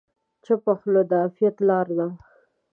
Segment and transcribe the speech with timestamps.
[0.43, 2.07] چپه خوله، د عافیت لاره ده.